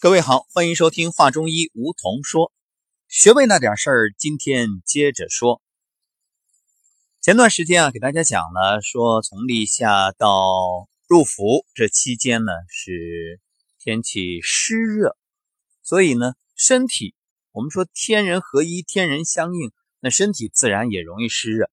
[0.00, 2.52] 各位好，欢迎收听《话中医》，梧桐说
[3.08, 4.14] 穴位那点事儿。
[4.16, 5.60] 今天接着说，
[7.20, 13.40] 前段时间啊，给大家讲了，说从立夏到入伏这期间呢，是
[13.80, 15.16] 天气湿热，
[15.82, 17.16] 所以呢，身体
[17.50, 21.68] 我们说天人合一，天人相应，那身体自然也容易湿热，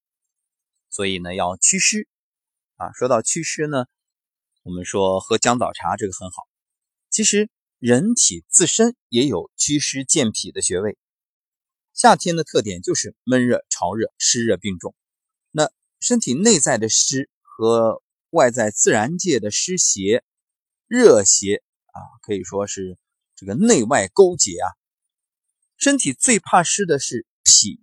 [0.90, 2.08] 所以呢，要祛湿
[2.78, 2.92] 啊。
[2.94, 3.86] 说到祛湿呢，
[4.64, 6.48] 我们说喝姜枣茶这个很好，
[7.12, 7.52] 其实。
[7.80, 10.98] 人体自身也有祛湿健脾的穴位。
[11.94, 14.96] 夏天的特点就是闷热、潮热、湿热并重。
[15.52, 20.24] 那身体内在的湿和外在自然界的湿邪、
[20.88, 22.98] 热邪啊，可以说是
[23.36, 24.68] 这个内外勾结啊。
[25.78, 27.82] 身体最怕湿的是脾，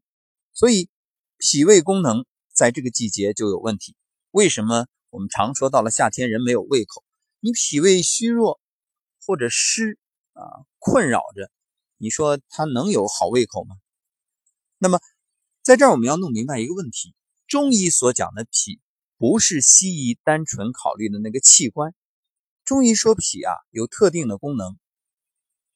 [0.55, 0.89] 所以
[1.39, 3.95] 脾胃功能在这个季节就有问题。
[4.31, 7.05] 为什么我们常说到了夏天人没有胃口？
[7.41, 8.62] 你脾胃虚弱。
[9.25, 9.99] 或者湿
[10.33, 11.51] 啊困扰着，
[11.97, 13.77] 你说他能有好胃口吗？
[14.79, 15.01] 那么
[15.63, 17.15] 在这儿我们要弄明白一个问题：
[17.47, 18.81] 中医所讲的脾，
[19.17, 21.95] 不是西医单纯考虑的那个器官。
[22.65, 24.77] 中医说脾啊有特定的功能，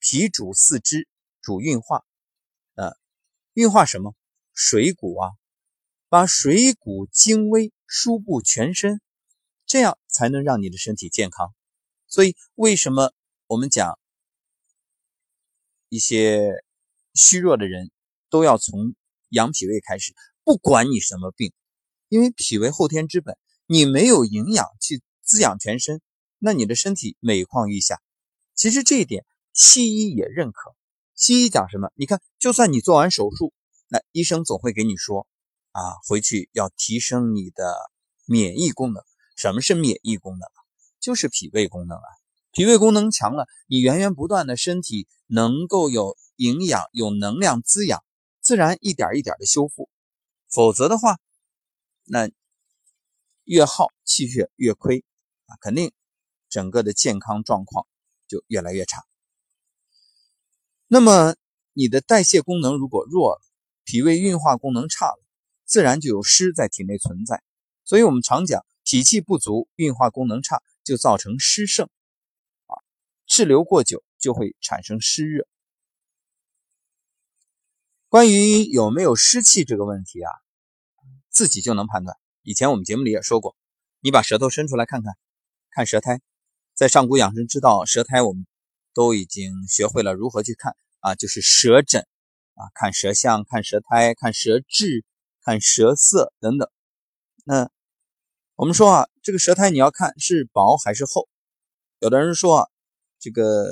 [0.00, 1.08] 脾主四肢，
[1.40, 2.04] 主运化，
[2.74, 2.96] 啊，
[3.52, 4.14] 运化什么？
[4.52, 5.30] 水谷啊，
[6.08, 9.00] 把水谷精微输布全身，
[9.66, 11.54] 这样才能让你的身体健康。
[12.08, 13.12] 所以为什么？
[13.48, 13.96] 我们讲
[15.88, 16.64] 一些
[17.14, 17.92] 虚弱的人，
[18.28, 18.96] 都要从
[19.28, 20.14] 养脾胃开始。
[20.42, 21.52] 不管你什么病，
[22.08, 26.00] 因为脾胃后天之本，你没有营养去滋养全身，
[26.38, 28.02] 那你的身体每况愈下。
[28.54, 30.74] 其实这一点西医也认可。
[31.14, 31.92] 西医讲什么？
[31.94, 33.52] 你看，就算你做完手术，
[33.86, 35.28] 那医生总会给你说
[35.70, 37.76] 啊，回去要提升你的
[38.24, 39.04] 免疫功能。
[39.36, 40.48] 什么是免疫功能？
[40.98, 42.08] 就是脾胃功能啊。
[42.56, 48.02] 脾胃功能强了，你源源不断的身体能够有营养、有能量滋养，
[48.40, 49.90] 自然一点一点的修复。
[50.48, 51.18] 否则的话，
[52.04, 52.30] 那
[53.44, 55.04] 越耗气血越亏
[55.44, 55.92] 啊，肯定
[56.48, 57.86] 整个的健康状况
[58.26, 59.04] 就越来越差。
[60.86, 61.36] 那么
[61.74, 63.42] 你的代谢功能如果弱了，
[63.84, 65.22] 脾胃运化功能差了，
[65.66, 67.42] 自然就有湿在体内存在。
[67.84, 71.90] 所以我们常讲，脾气不足、运化功能差，就造成湿盛。
[73.26, 75.46] 滞留过久就会产生湿热。
[78.08, 80.30] 关于有没有湿气这个问题啊，
[81.28, 82.16] 自己就能判断。
[82.42, 83.56] 以前我们节目里也说过，
[84.00, 85.12] 你把舌头伸出来看看，
[85.70, 86.20] 看舌苔。
[86.74, 88.46] 在上古养生之道，舌苔我们
[88.94, 92.06] 都已经学会了如何去看啊，就是舌诊
[92.54, 95.04] 啊，看舌象、看舌苔、看舌质、
[95.42, 96.70] 看舌色等等。
[97.44, 97.70] 那
[98.54, 101.28] 我们说啊，这个舌苔你要看是薄还是厚。
[101.98, 102.68] 有的人说啊。
[103.26, 103.66] 这个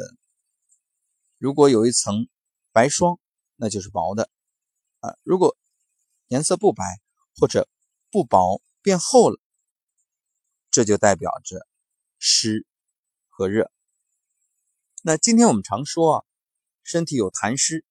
[1.39, 2.29] 如果有一层
[2.73, 3.21] 白霜，
[3.55, 4.29] 那就是薄的
[4.99, 5.17] 啊。
[5.23, 5.57] 如果
[6.27, 7.01] 颜色不白
[7.37, 7.69] 或者
[8.11, 9.41] 不薄变厚了，
[10.73, 11.69] 这就代表着
[12.19, 12.67] 湿
[13.29, 13.71] 和热。
[15.05, 16.25] 那今天我们常说啊，
[16.83, 17.85] 身体有痰湿，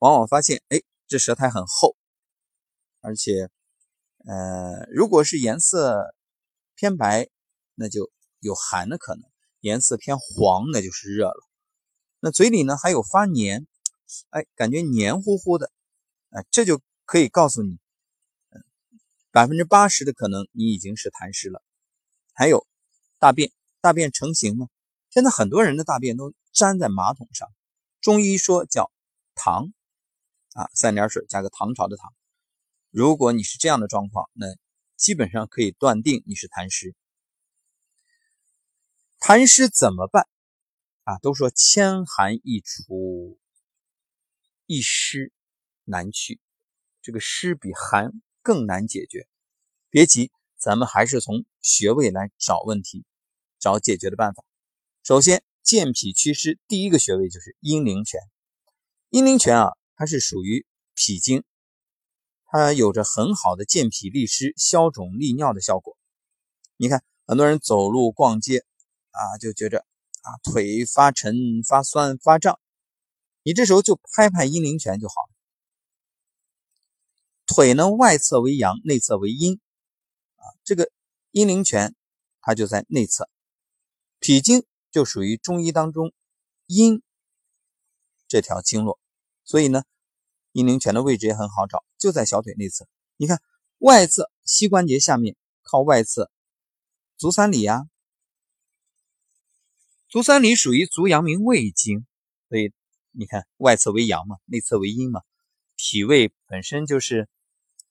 [0.00, 1.96] 往往发现哎，这舌苔很厚，
[3.00, 3.48] 而且
[4.26, 6.14] 呃，如果是颜色
[6.74, 7.30] 偏白，
[7.76, 9.27] 那就有寒的可能。
[9.60, 11.48] 颜色偏黄，那就是热了。
[12.20, 13.66] 那嘴里呢还有发黏，
[14.30, 15.70] 哎，感觉黏糊糊的，
[16.30, 17.78] 哎，这就可以告诉你，
[19.30, 21.62] 百分之八十的可能你已经是痰湿了。
[22.32, 22.66] 还有
[23.18, 24.68] 大便，大便成型吗？
[25.10, 27.48] 现在很多人的大便都粘在马桶上，
[28.00, 28.90] 中医说叫
[29.34, 29.72] 糖
[30.54, 32.12] 啊，三点水加个唐朝的唐。
[32.90, 34.46] 如果你是这样的状况，那
[34.96, 36.94] 基本上可以断定你是痰湿。
[39.20, 40.28] 痰湿怎么办
[41.02, 41.18] 啊？
[41.18, 43.38] 都说千寒易除，
[44.66, 45.32] 一湿
[45.84, 46.40] 难去。
[47.02, 48.12] 这个湿比寒
[48.42, 49.26] 更难解决。
[49.90, 53.04] 别急，咱们还是从穴位来找问题，
[53.58, 54.44] 找解决的办法。
[55.02, 58.20] 首先，健脾祛湿，第一个穴位就是阴陵泉。
[59.10, 60.64] 阴陵泉啊，它是属于
[60.94, 61.42] 脾经，
[62.44, 65.98] 它有着很好的健脾利湿、消肿利尿的效果。
[66.76, 68.64] 你看，很多人走路逛街。
[69.18, 69.84] 啊，就觉着
[70.22, 71.34] 啊，腿发沉、
[71.66, 72.60] 发酸、发胀，
[73.42, 75.30] 你这时候就拍拍阴陵泉就好了。
[77.44, 79.58] 腿呢，外侧为阳，内侧为阴，
[80.36, 80.92] 啊，这个
[81.32, 81.96] 阴陵泉
[82.40, 83.28] 它就在内侧。
[84.20, 86.12] 脾经就属于中医当中
[86.66, 87.02] 阴
[88.28, 89.00] 这条经络，
[89.42, 89.82] 所以呢，
[90.52, 92.86] 阴陵泉的位置也很好找，就在小腿内侧。
[93.16, 93.42] 你看，
[93.78, 96.30] 外侧膝关节下面靠外侧，
[97.16, 97.88] 足三里呀。
[100.08, 102.06] 足三里属于足阳明胃经，
[102.48, 102.72] 所以
[103.10, 105.20] 你看，外侧为阳嘛，内侧为阴嘛，
[105.76, 107.28] 脾胃本身就是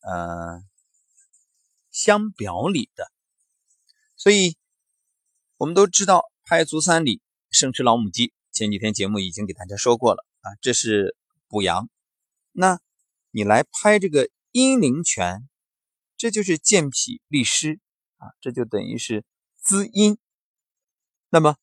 [0.02, 0.64] 呃
[1.92, 3.12] 相表里的，
[4.16, 4.58] 所以
[5.58, 7.22] 我们都知道拍足三里，
[7.52, 8.34] 生吃老母鸡。
[8.52, 11.16] 前几天节目已经给大家说过了啊，这是
[11.48, 11.88] 补阳。
[12.52, 12.80] 那
[13.30, 15.48] 你来拍这个阴陵泉，
[16.18, 17.80] 这就是健脾利湿
[18.16, 19.24] 啊，这就等于是
[19.58, 20.18] 滋阴。
[21.30, 21.58] 那么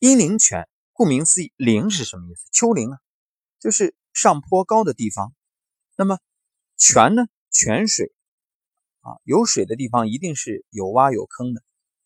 [0.00, 2.48] 阴陵泉，顾名思义，陵是什么意思？
[2.52, 2.98] 丘陵啊，
[3.58, 5.34] 就是上坡高的地方。
[5.94, 6.18] 那么
[6.78, 7.26] 泉呢？
[7.50, 8.10] 泉水
[9.00, 11.62] 啊，有水的地方一定是有洼有坑的。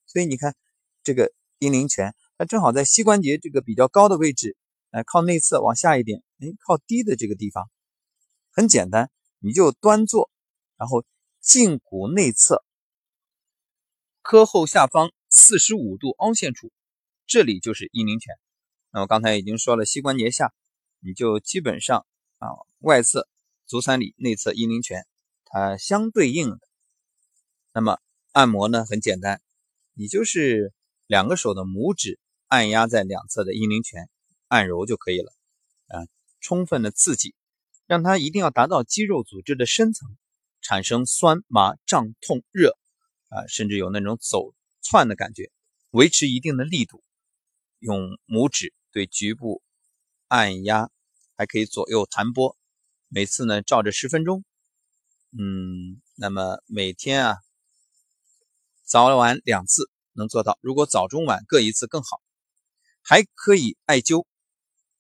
[0.07, 0.57] 所以你看
[1.05, 4.57] 这个阴陵泉，它正好在膝关节这个比较高的位置，
[4.91, 7.71] 哎，靠内侧往下一点，哎，靠低的这个地方，
[8.51, 9.09] 很简单，
[9.39, 10.33] 你就端坐，
[10.77, 11.05] 然后
[11.41, 12.65] 胫骨内侧，
[14.25, 16.73] 髁后下方四十五度凹陷处。
[17.27, 18.35] 这里就是阴陵泉。
[18.91, 20.53] 那我刚才已经说了，膝关节下，
[21.01, 22.07] 你就基本上
[22.39, 22.49] 啊，
[22.79, 23.29] 外侧
[23.67, 25.07] 足三里，内侧阴陵泉，
[25.45, 26.61] 它相对应的。
[27.73, 27.99] 那么
[28.33, 29.43] 按摩呢，很简单，
[29.95, 30.73] 你就是
[31.07, 34.09] 两个手的拇指按压在两侧的阴陵泉，
[34.49, 35.33] 按揉就可以了。
[35.89, 36.07] 啊，
[36.41, 37.35] 充分的刺激，
[37.87, 40.17] 让它一定要达到肌肉组织的深层，
[40.61, 42.77] 产生酸麻胀痛热
[43.29, 45.51] 啊，甚至有那种走窜的感觉，
[45.91, 47.03] 维持一定的力度。
[47.85, 49.63] 用拇指对局部
[50.27, 50.89] 按压，
[51.37, 52.57] 还可以左右弹拨，
[53.09, 54.43] 每次呢照着十分钟。
[55.39, 57.37] 嗯，那么每天啊
[58.87, 62.23] 早晚两次能做到，如果早中晚各一次更好。
[63.03, 64.25] 还可以艾灸，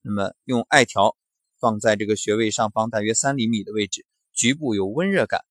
[0.02, 1.16] 那么用艾条
[1.58, 4.04] 放在这个穴位上方大约三厘米的位置，
[4.34, 5.42] 局部有温热感，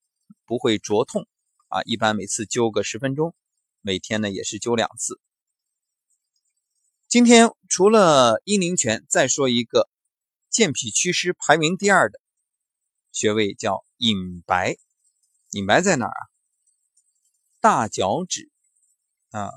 [0.45, 1.27] 不会灼痛
[1.69, 1.81] 啊。
[1.85, 3.33] 一般每次灸个十分钟，
[3.81, 5.19] 每天呢也是灸两次。
[7.13, 9.87] 今天除了阴陵泉，再说一个
[10.49, 12.19] 健脾祛湿排名第二的
[13.11, 14.77] 穴位，叫隐白。
[15.51, 16.25] 隐白在哪儿啊？
[17.59, 18.49] 大脚趾
[19.29, 19.51] 啊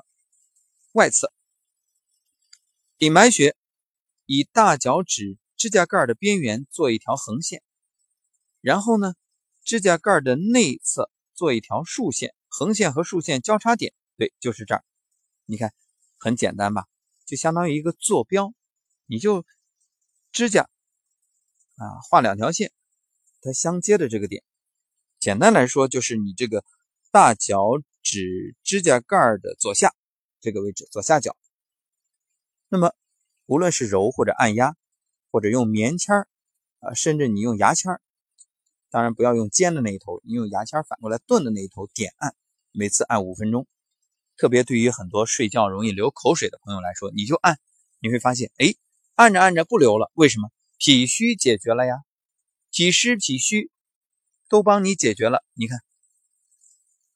[0.93, 1.33] 外侧。
[2.99, 3.57] 隐白穴
[4.27, 7.63] 以大脚趾指甲盖的边缘做一条横线，
[8.61, 9.15] 然后呢，
[9.65, 14.85] 指甲盖的内侧做一条竖线，横线和竖线交叉点，对，就是这儿。
[15.47, 15.73] 你看，
[16.19, 16.85] 很简单吧？
[17.27, 18.55] 就相当于一个坐标，
[19.05, 19.45] 你就
[20.31, 20.71] 指甲
[21.75, 22.73] 啊画两条线，
[23.43, 24.45] 它相接的这个点，
[25.19, 26.65] 简单来说就是你这个
[27.11, 29.93] 大脚趾指甲盖的左下
[30.41, 31.37] 这个位置，左下角。
[32.69, 32.95] 那么
[33.47, 34.77] 无论是揉或者按压，
[35.31, 36.29] 或者用棉签儿
[36.79, 38.01] 啊，甚至你用牙签儿，
[38.91, 42.37] 当然不要用尖的那一头，你用牙签反过来钝的那一头点按，
[42.71, 43.67] 每次按五分钟。
[44.37, 47.59] 特别对于很多睡觉容易流口水的朋友来说，你就按，
[48.01, 48.75] 你会发现，哎，
[49.15, 50.51] 按着按着不流了，为什么？
[50.77, 51.95] 脾虚解决了呀，
[52.71, 53.71] 脾湿脾虚
[54.51, 55.43] 都帮你解决了。
[55.55, 55.81] 你看，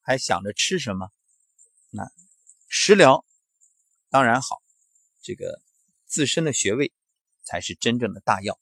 [0.00, 1.11] 还想着吃什么？
[1.90, 2.11] 那
[2.69, 3.25] 食疗
[4.08, 4.62] 当然好，
[5.23, 5.61] 这个
[6.06, 6.90] 自身的穴位
[7.44, 8.58] 才是真正的大药。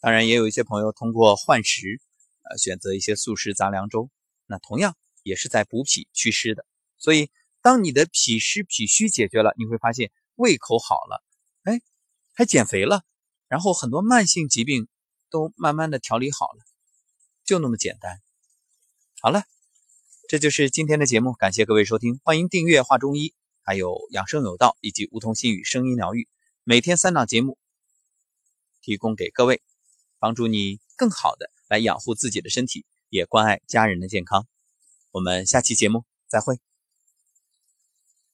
[0.00, 2.00] 当然，也有一些朋友通过换食，
[2.42, 4.10] 呃，选择一些素食杂粮粥，
[4.46, 6.66] 那同样也是在补脾祛湿的，
[6.96, 7.30] 所以。
[7.60, 11.22] 当你的脾湿脾虚解决了，你会发现胃口好了，
[11.64, 11.80] 哎，
[12.34, 13.02] 还减肥了，
[13.48, 14.88] 然后很多慢性疾病
[15.30, 16.64] 都慢慢的调理好了，
[17.44, 18.20] 就那么简单。
[19.20, 19.42] 好了，
[20.28, 23.30] 这就是今天的节目，感谢各位收听，欢迎订阅《画中医》，
[23.62, 26.28] 还有养生有道以及梧桐心语声音疗愈，
[26.62, 27.58] 每天三档节目
[28.80, 29.60] 提供给各位，
[30.20, 34.46] 帮助你更好的来养护自己的身体，也关爱家人的健康。
[35.10, 36.67] 我们下期节目再会。